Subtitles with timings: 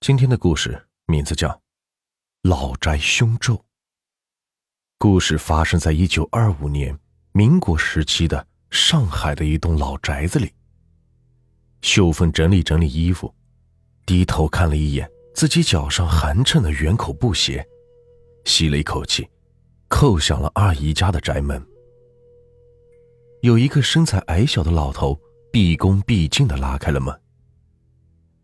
[0.00, 1.48] 今天的故事名字叫
[2.40, 3.54] 《老宅凶咒》。
[4.96, 6.98] 故事发生在一九二五年
[7.32, 10.50] 民国时期的上海的一栋老宅子里。
[11.82, 13.34] 秀芬整理整理衣服，
[14.06, 17.62] 低头看了一眼自己脚上寒碜的圆口布鞋，
[18.46, 19.28] 吸了一口气，
[19.90, 21.62] 叩响了二姨家的宅门。
[23.42, 25.20] 有一个身材矮小的老头
[25.52, 27.14] 毕恭毕敬的拉开了门。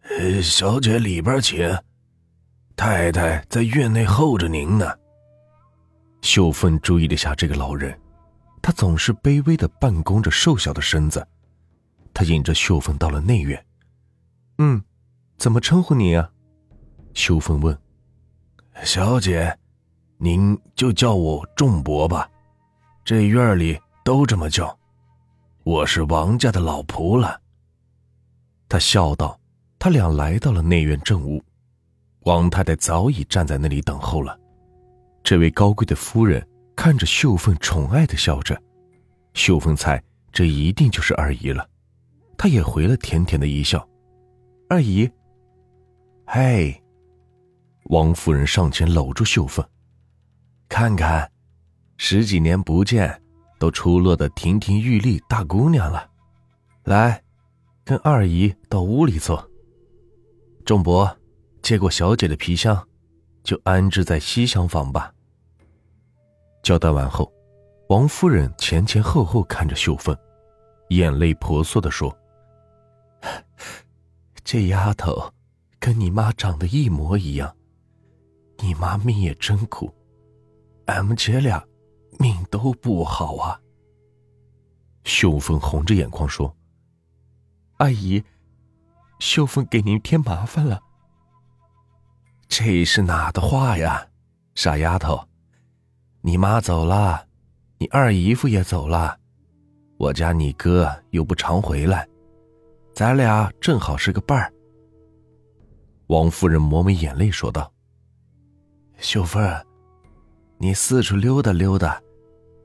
[0.09, 1.69] 呃，小姐里边请，
[2.77, 4.87] 太太在院内候着您呢。
[6.23, 7.99] 秀芬注意了下这个老人，
[8.63, 11.27] 他总是卑微的半弓着瘦小的身子。
[12.15, 13.63] 他引着秀芬到了内院。
[14.59, 14.83] 嗯，
[15.39, 16.31] 怎么称呼你啊？
[17.13, 17.77] 秀芬问。
[18.85, 19.59] 小姐，
[20.19, 22.31] 您就叫我仲伯吧，
[23.05, 24.79] 这院里都这么叫。
[25.65, 27.41] 我是王家的老仆了。
[28.69, 29.39] 他笑道。
[29.79, 31.43] 他俩来到了内院正屋，
[32.21, 34.39] 王太太早已站在那里等候了。
[35.23, 38.61] 这位高贵的夫人看着秀凤，宠爱的笑着。
[39.35, 41.69] 秀凤猜这一定就是二姨了，
[42.39, 43.87] 她也回了甜甜的一笑
[44.69, 45.11] ：“二姨。”
[46.27, 46.83] 嘿，
[47.85, 49.65] 王夫人上前搂住秀凤，
[50.69, 51.31] 看看，
[51.99, 53.23] 十几年不见，
[53.59, 56.11] 都出落的亭亭玉立大姑娘了。
[56.85, 57.23] 来，
[57.85, 59.49] 跟二姨到屋里坐。
[60.67, 61.09] 仲伯，
[61.63, 62.89] 接过小姐的皮箱，
[63.45, 65.15] 就安置在西厢房吧。
[66.61, 67.33] 交代完后，
[67.89, 70.19] 王夫人前前后后看着秀芬，
[70.89, 72.13] 眼泪婆娑的说
[74.43, 75.33] ：“这丫头
[75.79, 77.57] 跟你妈长得一模一样，
[78.59, 79.95] 你妈命也真苦，
[80.87, 81.65] 俺们姐俩
[82.19, 83.61] 命都不好啊。”
[85.05, 86.53] 秀芬红着眼眶说
[87.79, 88.21] ：“阿姨。”
[89.19, 90.81] 秀芬给您添麻烦了。
[92.49, 94.07] 这是哪的话呀，
[94.55, 95.27] 傻丫头！
[96.21, 97.27] 你妈走了，
[97.79, 99.19] 你二姨夫也走了，
[99.97, 102.09] 我家你哥又不常回来，
[102.95, 104.53] 咱俩正好是个伴儿。
[106.09, 107.73] 王夫人抹抹眼泪说道
[108.99, 109.67] ：“秀芬，
[110.59, 112.01] 你四处溜达溜达，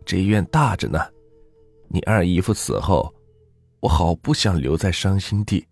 [0.05, 0.99] 这院大着呢。
[1.87, 3.13] 你二姨夫死后，
[3.79, 5.67] 我好不想留在伤心地。”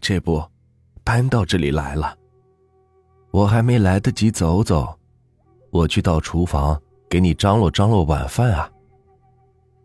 [0.00, 0.44] 这不，
[1.02, 2.16] 搬到这里来了。
[3.30, 4.98] 我还没来得及走走，
[5.70, 8.70] 我去到厨房给你张罗张罗晚饭啊。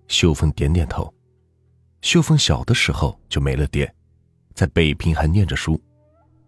[0.07, 1.13] 秀芬点点头。
[2.01, 3.93] 秀芬小的时候就没了爹，
[4.53, 5.79] 在北平还念着书，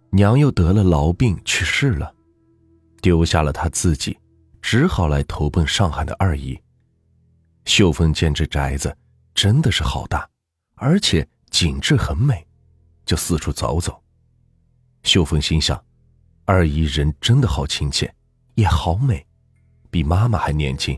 [0.10, 2.14] 娘又得了痨病去世了，
[3.02, 4.18] 丢下了她自己，
[4.62, 6.60] 只好来投奔上海的二姨。
[7.66, 8.96] 秀芬见这宅子
[9.36, 10.28] 真的是好大，
[10.76, 12.46] 而且景致很美。
[13.06, 14.02] 就四处走走。
[15.04, 15.84] 秀芬心想，
[16.46, 18.14] 二姨人真的好亲切，
[18.56, 19.26] 也好美，
[19.92, 20.98] 比妈妈还年轻，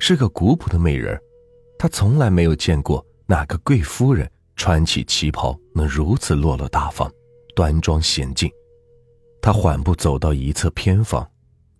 [0.00, 1.20] 是个古朴的美人。
[1.78, 7.10] 她从来没有见过哪个贵夫人穿起旗袍能如此落落大方、
[7.54, 8.50] 端庄娴静。
[9.40, 11.28] 她缓步走到一侧偏房，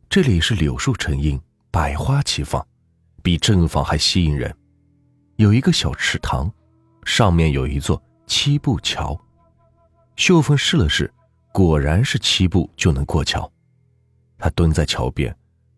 [0.09, 1.41] 这里是柳树成荫，
[1.71, 2.65] 百花齐放，
[3.23, 4.55] 比正房还吸引人。
[5.37, 6.53] 有一个小池塘，
[7.05, 9.19] 上面有一座七步桥。
[10.17, 11.13] 秀凤试了试，
[11.53, 13.51] 果然是七步就能过桥。
[14.39, 15.35] 她蹲在桥边，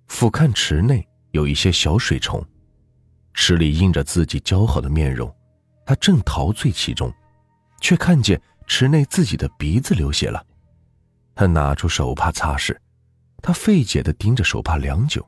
[0.09, 2.45] 俯瞰池内有一些小水虫，
[3.35, 5.33] 池里映着自己姣好的面容。
[5.85, 7.13] 他正陶醉其中，
[7.81, 10.45] 却看见池内自己的鼻子流血了。
[11.35, 12.77] 他拿出手帕擦拭，
[13.41, 15.25] 他费解地盯着手帕良久，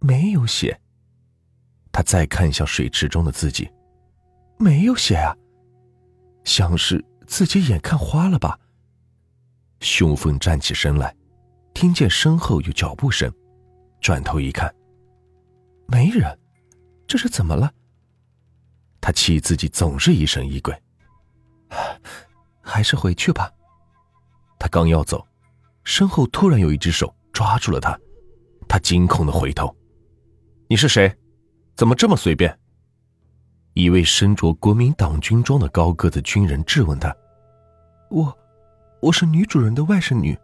[0.00, 0.76] 没有血。
[1.92, 3.70] 他再看向水池中的自己，
[4.58, 5.36] 没有血啊，
[6.44, 7.04] 像是……
[7.30, 8.58] 自己眼看花了吧？
[9.78, 11.14] 秀凤站起身来，
[11.72, 13.32] 听见身后有脚步声，
[14.00, 14.74] 转头一看，
[15.86, 16.36] 没人，
[17.06, 17.72] 这是怎么了？
[19.00, 20.76] 他气自己总是疑神疑鬼，
[22.60, 23.48] 还是回去吧。
[24.58, 25.24] 他刚要走，
[25.84, 27.96] 身后突然有一只手抓住了他，
[28.68, 29.74] 他惊恐的回头
[30.68, 31.16] ：“你是谁？
[31.76, 32.58] 怎么这么随便？”
[33.74, 37.16] 一位身着国民党军装的高个子军人质问他
[38.10, 38.38] ：“我，
[39.00, 40.38] 我是女主人的外甥女。”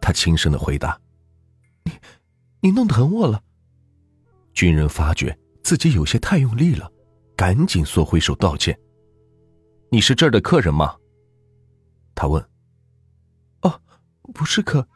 [0.00, 0.98] 他轻声的回答
[1.84, 1.92] ：“你，
[2.60, 3.42] 你弄疼我了。”
[4.52, 6.90] 军人发觉自己有些太用力了，
[7.34, 8.78] 赶紧缩回手道歉
[9.90, 10.96] ：“你是这儿的客人吗？”
[12.14, 12.42] 他问。
[13.62, 13.80] “哦，
[14.34, 14.86] 不是客，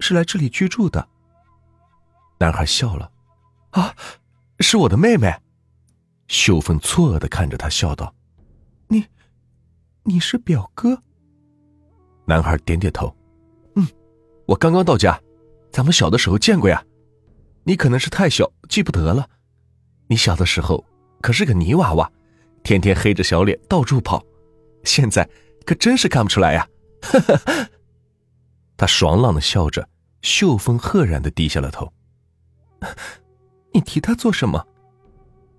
[0.00, 1.06] 是来这里居住的。”
[2.40, 3.12] 男孩笑了
[3.70, 3.94] ：“啊，
[4.60, 5.34] 是我的妹妹。”
[6.28, 8.14] 秀芬错愕的看着他，笑道
[8.88, 9.04] ：“你，
[10.04, 11.02] 你是表哥？”
[12.26, 13.14] 男孩点点头
[13.76, 13.86] ：“嗯
[14.46, 15.20] 我刚刚到家，
[15.70, 16.84] 咱们小的时候见过呀。
[17.64, 19.28] 你可能是太小记不得了。
[20.06, 20.84] 你小的时候
[21.22, 22.10] 可是个泥娃娃，
[22.62, 24.22] 天天黑着小脸到处跑，
[24.84, 25.28] 现在
[25.64, 26.68] 可真是看不出来呀。
[28.76, 29.88] 他爽朗的笑着，
[30.20, 31.90] 秀芬赫然的低下了头。
[33.72, 34.66] 你提他做什么？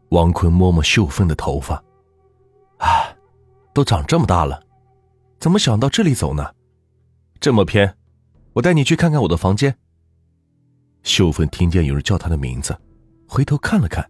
[0.10, 1.84] 王坤摸摸秀芬的头发，
[2.78, 3.15] 啊，
[3.76, 4.64] 都长这么大了，
[5.38, 6.56] 怎么想到这里走呢？
[7.42, 7.98] 这么偏，
[8.54, 9.78] 我带你去看看我的房间。
[11.04, 12.74] 秀芬听见有人叫她的名字，
[13.28, 14.10] 回头看了看，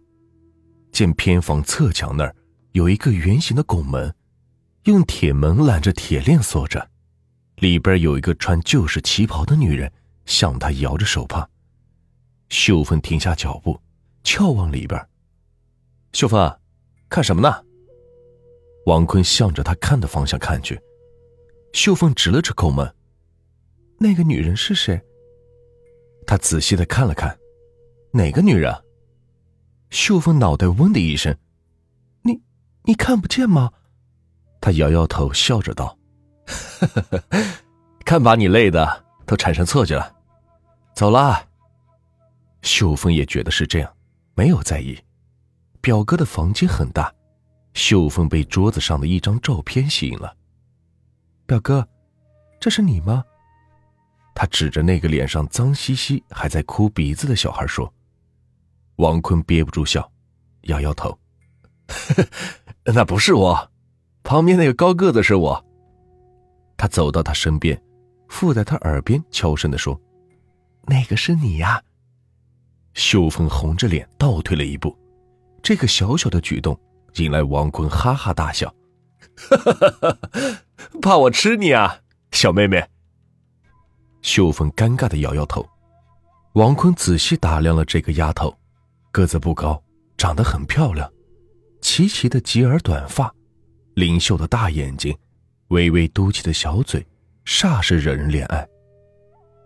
[0.92, 2.32] 见偏房侧墙那儿
[2.72, 4.14] 有一个圆形的拱门，
[4.84, 6.88] 用铁门拦着铁链锁着，
[7.56, 9.92] 里边有一个穿旧式旗袍的女人
[10.26, 11.44] 向她摇着手帕。
[12.50, 13.80] 秀芬停下脚步，
[14.22, 15.04] 眺望里边。
[16.12, 16.56] 秀芬，
[17.08, 17.65] 看什么呢？
[18.86, 20.80] 王坤向着他看的方向看去，
[21.72, 22.94] 秀凤指了指口门。
[23.98, 25.00] 那个女人是谁？
[26.24, 27.36] 他仔细的看了看，
[28.12, 28.72] 哪个女人？
[29.90, 31.36] 秀凤脑袋嗡的一声
[32.22, 32.40] ：“你，
[32.84, 33.72] 你看不见吗？”
[34.60, 35.98] 他摇摇头，笑着道
[38.06, 40.14] ：“看把你累的，都产生错觉了。
[40.94, 41.48] 走了。”
[42.62, 43.96] 秀芬也觉得是这样，
[44.36, 44.96] 没有在意。
[45.80, 47.12] 表哥的房间很大，
[47.76, 50.34] 秀芬被桌子上的一张照片吸引了。
[51.44, 51.86] 表哥，
[52.58, 53.22] 这是你吗？
[54.34, 57.92] 他指着那个脸上脏兮兮、还在哭鼻子的小孩说
[58.96, 60.10] ：“王坤憋不住笑，
[60.62, 61.18] 摇摇头，
[62.82, 63.70] 那不是我，
[64.22, 65.62] 旁边那个高个子是我。”
[66.78, 67.80] 他走到他身边，
[68.30, 70.00] 附在他耳边悄声的说
[70.88, 71.82] ：“那个是你呀。”
[72.94, 74.96] 秀芬红着脸倒退了一步，
[75.62, 76.78] 这个小小的举动
[77.16, 78.74] 引来王坤哈哈大笑
[81.00, 82.00] ：“怕我吃你啊，
[82.32, 82.84] 小妹妹。”
[84.22, 85.66] 秀芬尴尬的摇摇头，
[86.54, 88.54] 王坤仔细打量了这个丫头，
[89.12, 89.82] 个子不高，
[90.16, 91.10] 长得很漂亮，
[91.80, 93.32] 齐齐的及耳短发，
[93.94, 95.16] 灵秀的大眼睛，
[95.68, 97.06] 微微嘟起的小嘴，
[97.44, 98.66] 煞是惹人怜爱。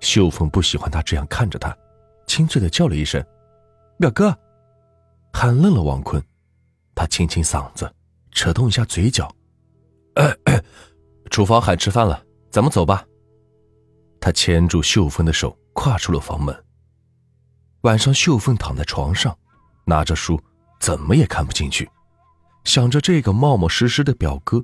[0.01, 1.77] 秀凤不喜欢他这样看着她，
[2.27, 3.25] 清脆的叫了一声
[3.99, 4.37] ：“表哥。”
[5.33, 6.23] 喊愣了王坤，
[7.01, 7.91] 他清清嗓子，
[8.31, 9.35] 扯动一下嘴角
[11.33, 13.03] ：“厨房喊吃饭了，咱们走吧。”
[14.21, 16.55] 他牵住秀芬的手，跨出了房门。
[17.85, 19.35] 晚上，秀芬躺在床上，
[19.87, 20.39] 拿着书，
[20.79, 21.89] 怎么也看不进去，
[22.65, 24.63] 想着这个冒冒失失的表哥，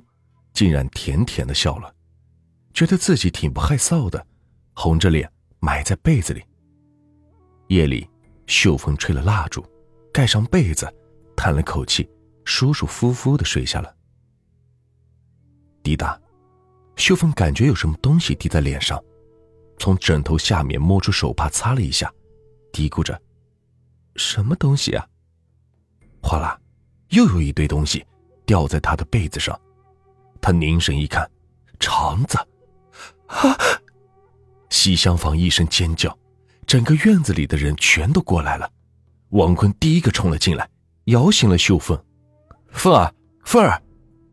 [0.53, 1.91] 竟然甜甜的笑了，
[2.71, 4.23] 觉得自己挺不害臊的，
[4.75, 5.27] 红着脸
[5.59, 6.43] 埋在被子里。
[7.69, 8.07] 夜里，
[8.45, 9.65] 秀芬吹了蜡烛，
[10.13, 10.87] 盖上被子，
[11.35, 12.07] 叹了口气，
[12.47, 13.93] 舒舒服服的睡下了。
[15.83, 16.17] 滴答，
[16.95, 18.97] 秀芬感觉有什么东西滴在脸上。
[19.77, 22.11] 从枕头下面摸出手帕擦了一下，
[22.71, 23.21] 嘀咕着
[24.15, 25.05] ：“什么东西啊？”
[26.23, 26.57] 哗啦，
[27.09, 28.03] 又有一堆东西
[28.45, 29.59] 掉在他的被子上。
[30.41, 31.29] 他凝神一看，
[31.81, 32.37] 肠子！
[33.27, 33.57] 啊！
[34.69, 36.17] 西厢房一声尖叫，
[36.65, 38.71] 整个院子里的人全都过来了。
[39.29, 40.67] 王坤第一个冲了进来，
[41.05, 42.01] 摇醒了秀凤
[42.71, 43.81] ：“凤儿，凤儿，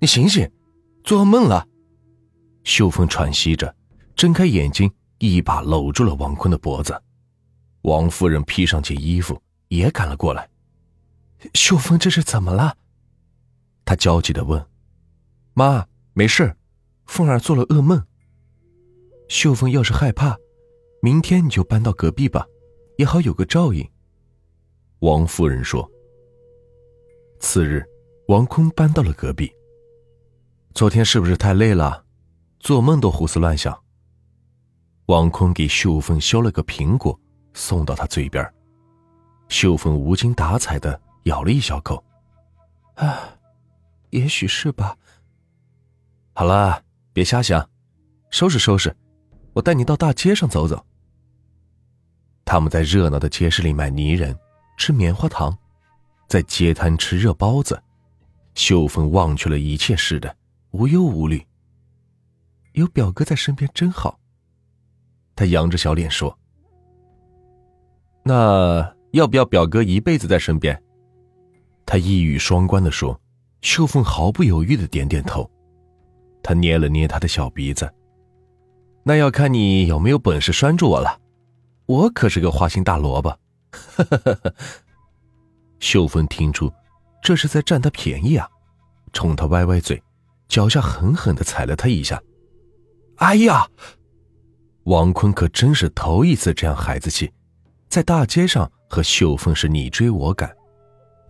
[0.00, 0.50] 你醒醒，
[1.02, 1.66] 做噩梦了。”
[2.64, 3.74] 秀凤喘息着，
[4.14, 4.90] 睁开眼睛。
[5.18, 7.00] 一把搂住了王坤的脖子，
[7.82, 10.50] 王夫人披上件衣服也赶了过来。
[11.54, 12.76] 秀芬这是怎么了？
[13.86, 14.62] 她焦急的问。
[15.54, 16.54] 妈，没事，
[17.06, 18.04] 凤儿做了噩梦。
[19.28, 20.36] 秀芬要是害怕，
[21.00, 22.44] 明天你就搬到隔壁吧，
[22.98, 23.88] 也好有个照应。
[24.98, 25.88] 王夫人说。
[27.40, 27.82] 次日，
[28.28, 29.52] 王坤搬到了隔壁。
[30.74, 32.04] 昨天是不是太累了，
[32.58, 33.78] 做梦都胡思乱想？
[35.06, 37.18] 王坤给秀芬削了个苹果，
[37.52, 38.42] 送到她嘴边。
[39.48, 42.02] 秀芬无精打采的咬了一小口，
[42.94, 43.36] 啊，
[44.08, 44.96] 也许是吧。
[46.32, 47.68] 好了，别瞎想，
[48.30, 48.96] 收拾收拾，
[49.52, 50.82] 我带你到大街上走走。
[52.46, 54.34] 他们在热闹的街市里买泥人，
[54.78, 55.54] 吃棉花糖，
[56.26, 57.78] 在街摊吃热包子。
[58.54, 60.36] 秀凤忘却了一切似的，
[60.70, 61.44] 无忧无虑。
[62.72, 64.18] 有表哥在身边真好。
[65.36, 66.38] 他扬着小脸说
[68.24, 70.80] ：“那要不要表哥一辈子在身边？”
[71.86, 73.20] 他一语双关的说。
[73.62, 75.50] 秀凤毫不犹豫的点点头。
[76.42, 77.90] 他捏了捏他的小鼻子
[79.02, 81.18] ：“那要看你有没有本事拴住我了，
[81.86, 83.38] 我可是个花心大萝卜。”
[85.80, 86.70] 秀芬听出
[87.24, 88.46] 这是在占他便宜啊，
[89.14, 90.00] 冲他歪歪嘴，
[90.46, 92.22] 脚下狠狠的踩了他一下。
[93.16, 93.66] “哎呀！”
[94.84, 97.32] 王坤可真是头一次这样孩子气，
[97.88, 100.54] 在大街上和秀凤是你追我赶。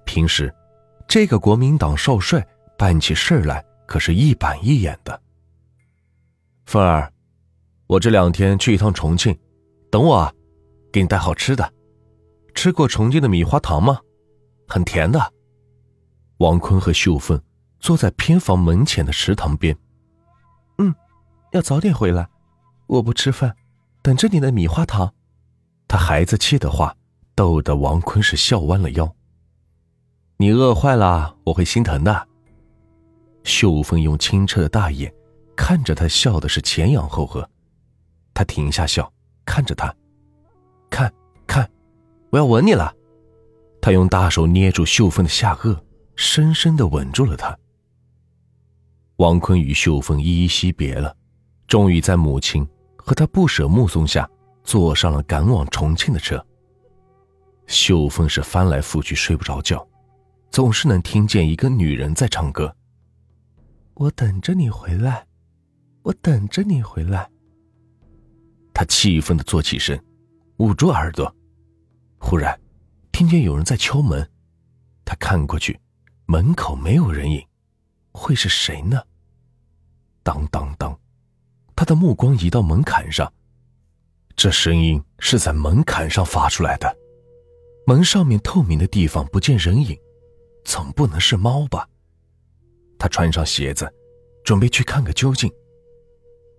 [0.04, 0.52] 平时，
[1.06, 2.44] 这个国民党少帅
[2.76, 5.22] 办起事来可是一板一眼的。
[6.66, 7.08] 凤儿，
[7.86, 9.38] 我这两天去一趟重庆，
[9.92, 10.32] 等我啊，
[10.92, 11.72] 给你带好吃的。
[12.52, 14.00] 吃过重庆的米花糖吗？
[14.66, 15.33] 很甜的。
[16.38, 17.40] 王坤和秀凤
[17.78, 19.76] 坐在偏房门前的池塘边。
[20.78, 20.94] 嗯，
[21.52, 22.28] 要早点回来。
[22.86, 23.56] 我不吃饭，
[24.02, 25.12] 等着你的米花糖。
[25.88, 26.94] 他孩子气的话，
[27.34, 29.14] 逗得王坤是笑弯了腰。
[30.36, 32.28] 你饿坏了，我会心疼的。
[33.44, 35.12] 秀凤用清澈的大眼
[35.56, 37.48] 看着他，笑的是前仰后合。
[38.34, 39.10] 他停下笑，
[39.44, 39.94] 看着他，
[40.90, 41.12] 看，
[41.46, 41.70] 看，
[42.30, 42.92] 我要吻你了。
[43.80, 45.78] 他用大手捏住秀凤的下颚，
[46.16, 47.56] 深深的吻住了她。
[49.16, 51.16] 王坤与秀凤依依惜别了，
[51.66, 52.66] 终于在母亲
[52.96, 54.28] 和他不舍目送下，
[54.62, 56.44] 坐上了赶往重庆的车。
[57.66, 59.86] 秀凤是翻来覆去睡不着觉。
[60.50, 62.72] 总是能听见一个女人在唱歌。
[63.94, 65.26] 我等着你回来，
[66.04, 67.28] 我等着你回来。
[68.72, 70.00] 他气愤的坐起身，
[70.58, 71.34] 捂住耳朵。
[72.18, 72.56] 忽然，
[73.10, 74.30] 听见有人在敲门。
[75.04, 75.76] 他看过去，
[76.26, 77.46] 门口没有人影，
[78.12, 79.02] 会是谁呢？
[80.22, 80.98] 当当当，
[81.76, 83.32] 他的目光移到门槛上，
[84.34, 86.96] 这声音是在门槛上发出来的。
[87.86, 89.98] 门上面透明的地方不见人影。
[90.64, 91.86] 总不能是猫吧？
[92.98, 93.92] 他穿上鞋子，
[94.42, 95.52] 准备去看个究竟。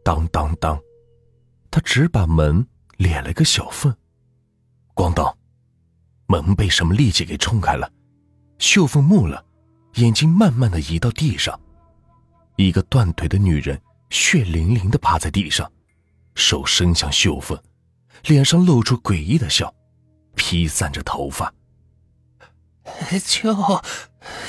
[0.03, 0.79] 当当当，
[1.71, 2.67] 他只把门
[2.97, 3.91] 裂了个小缝。
[4.93, 5.35] 咣当，
[6.27, 7.91] 门被什么力气给冲开了。
[8.59, 9.43] 秀凤木了，
[9.95, 11.59] 眼睛慢慢的移到地上。
[12.57, 15.69] 一个断腿的女人血淋淋的趴在地上，
[16.35, 17.57] 手伸向秀凤，
[18.25, 19.73] 脸上露出诡异的笑，
[20.35, 21.53] 披散着头发。
[23.25, 23.53] 救！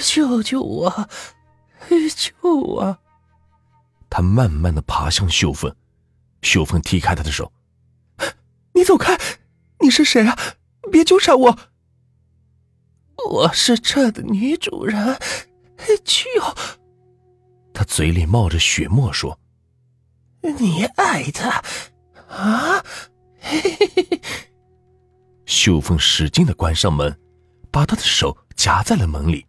[0.00, 1.08] 救救我！
[2.14, 2.98] 救我！
[4.10, 5.74] 他慢慢的爬向秀凤，
[6.42, 7.52] 秀凤踢开他的手
[8.72, 9.18] ：“你走开！
[9.80, 10.38] 你是谁啊？
[10.90, 11.58] 别纠缠我！
[13.28, 15.18] 我是这的女主人。”
[16.04, 16.26] 救！
[17.72, 19.38] 他嘴里冒着血沫说
[20.58, 21.62] ：“你爱他
[22.28, 22.82] 啊？”
[23.38, 24.20] 嘿嘿嘿。
[25.44, 27.18] 秀凤使劲的关上门。
[27.70, 29.46] 把他的手夹在了门里，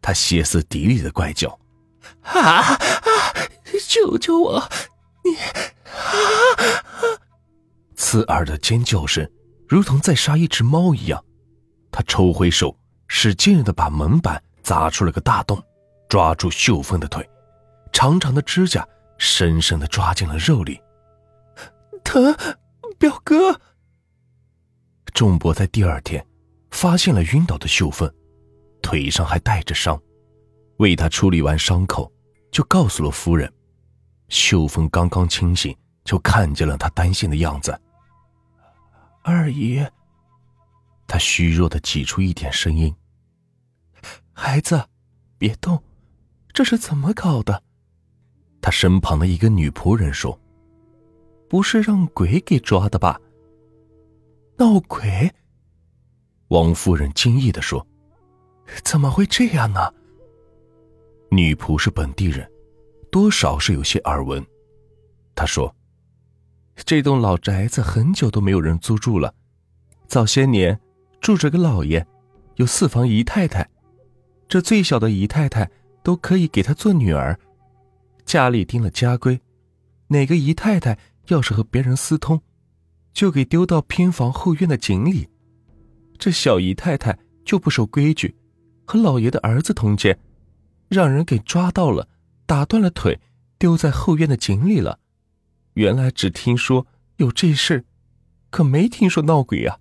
[0.00, 1.60] 他歇斯底里的怪叫
[2.24, 2.78] ：“啊啊！
[3.86, 4.70] 救救我！
[5.22, 5.52] 你啊！”
[7.94, 9.30] 刺耳的尖叫声
[9.68, 11.22] 如同在杀一只猫一样。
[11.92, 12.74] 他抽回手，
[13.12, 15.60] 使劲的把门板砸出了个大洞，
[16.08, 17.28] 抓住秀凤的腿，
[17.92, 18.86] 长长的指甲
[19.18, 20.80] 深深的抓进了肉里。
[22.04, 22.32] 疼，
[22.98, 23.60] 表哥。
[25.12, 26.24] 仲博在第二天。
[26.70, 28.08] 发现了晕倒的秀凤，
[28.80, 30.00] 腿上还带着伤，
[30.76, 32.10] 为他处理完伤口，
[32.52, 33.52] 就告诉了夫人。
[34.28, 37.76] 秀凤刚刚清醒，就看见了他担心的样子。
[39.22, 39.84] 二姨，
[41.10, 42.94] 他虚弱的挤出一点声音
[44.32, 44.84] ：“孩子，
[45.38, 45.82] 别动，
[46.52, 47.64] 这是怎么搞的？”
[48.62, 50.40] 他身旁的一个女仆人说
[51.50, 53.20] ：“不是让鬼给抓的吧？
[54.56, 55.34] 闹鬼？”
[56.46, 57.84] 王夫人惊异的说
[58.84, 59.92] ：“怎么会这样呢？”
[61.32, 62.48] 女仆是本地人，
[63.10, 64.46] 多少是有些耳闻。
[65.34, 65.74] 她说
[66.86, 69.34] ：“这栋老宅子很久都没有人租住了，
[70.06, 70.80] 早些年
[71.20, 72.06] 住着个老爷，
[72.56, 73.68] 有四房姨太太，
[74.48, 75.70] 这最小的姨太太
[76.02, 77.38] 都可以给他做女儿。
[78.24, 79.40] 家里定了家规，
[80.08, 80.98] 哪个姨太太
[81.28, 82.40] 要是和别人私通，
[83.12, 85.28] 就给丢到偏房后院的井里。”
[86.18, 88.34] 这小姨太太就不守规矩，
[88.84, 90.18] 和老爷的儿子通奸，
[90.88, 92.08] 让人给抓到了，
[92.46, 93.20] 打断了腿，
[93.58, 94.98] 丢在后院的井里了。
[95.74, 96.86] 原来只听说
[97.16, 97.84] 有这事，
[98.50, 99.78] 可没听说闹鬼啊。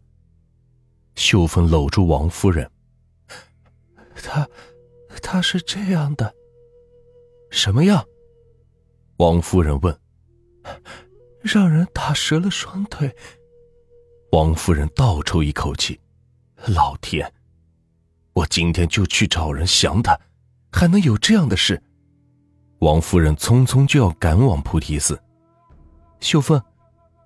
[1.16, 2.70] 秀芬搂住王夫人，
[4.24, 4.48] 他，
[5.22, 6.34] 他是这样的，
[7.52, 8.06] 什么样？
[9.18, 10.00] 王夫人问。
[11.42, 13.16] 让人打折了双腿。
[14.34, 16.00] 王夫人倒抽一口气。
[16.68, 17.34] 老天，
[18.34, 20.20] 我今天就去找人降他，
[20.72, 21.82] 还能有这样的事？
[22.80, 25.18] 王夫人匆匆就要赶往菩提寺。
[26.20, 26.62] 秀凤，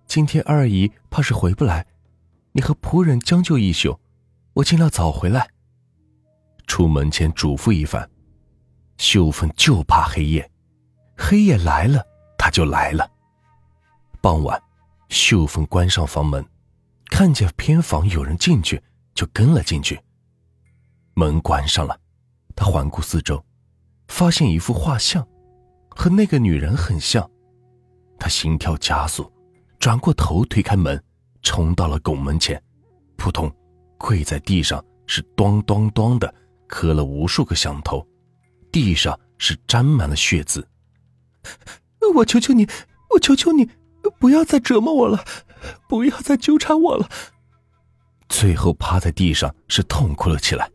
[0.05, 1.85] 今天二姨怕是回不来，
[2.53, 3.99] 你和仆人将就一宿，
[4.53, 5.49] 我尽量早回来。
[6.65, 8.09] 出门前嘱咐一番。
[8.97, 10.49] 秀凤就怕黑夜，
[11.17, 12.05] 黑夜来了，
[12.37, 13.09] 他就来了。
[14.21, 14.61] 傍晚，
[15.09, 16.45] 秀芬关上房门，
[17.07, 18.81] 看见偏房有人进去，
[19.15, 19.99] 就跟了进去。
[21.15, 21.99] 门关上了，
[22.55, 23.43] 他环顾四周，
[24.07, 25.27] 发现一幅画像，
[25.89, 27.29] 和那个女人很像。
[28.19, 29.29] 他心跳加速，
[29.79, 31.03] 转过头推开门，
[31.43, 32.59] 冲到了拱门前，
[33.17, 33.53] 扑通，
[33.97, 36.33] 跪在地上，是咚咚咚的
[36.67, 38.05] 磕了无数个响头，
[38.71, 40.67] 地上是沾满了血渍。
[42.15, 42.67] 我求求你，
[43.11, 43.69] 我求求你，
[44.19, 45.23] 不要再折磨我了，
[45.87, 47.07] 不要再纠缠我了。
[48.29, 50.69] 最后趴在地上是痛哭了起来。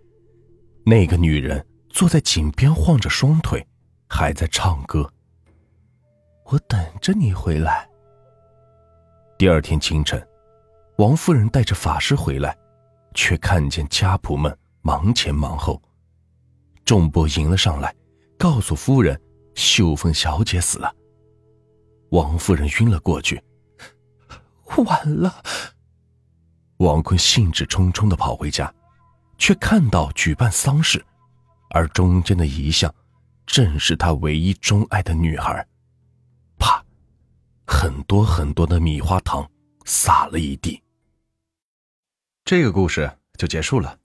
[0.85, 3.67] 那个女人坐在井边晃着双腿，
[4.09, 5.11] 还在唱歌。
[6.45, 7.89] 我等着你回来。
[9.37, 10.27] 第二天清晨，
[10.99, 12.57] 王夫人带着法师回来，
[13.15, 15.81] 却看见家仆们忙前忙后。
[16.85, 17.95] 仲波迎了上来，
[18.37, 19.21] 告诉夫人，
[19.55, 20.93] 秀凤小姐死了。
[22.11, 23.41] 王夫人晕了过去。
[24.85, 25.41] 晚了。
[26.79, 28.73] 王坤兴致冲冲的跑回家。
[29.41, 31.01] 却看到举办丧事，
[31.71, 32.93] 而中间的遗像，
[33.47, 35.65] 正是他唯一钟爱的女孩。
[36.59, 36.85] 啪，
[37.65, 39.49] 很多很多的米花糖
[39.85, 40.83] 洒了一地。
[42.49, 43.99] 这个故事就结束了。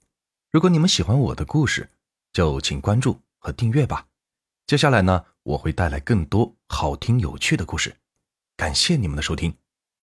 [0.50, 1.88] 如果你们喜欢我的故事，
[2.30, 4.06] 就请关注和订阅吧。
[4.66, 7.96] 接下来呢，我会带来更多好听有趣的故事。
[8.54, 9.56] 感谢你们的收听。